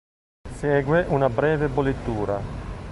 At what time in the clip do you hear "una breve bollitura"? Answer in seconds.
1.09-2.41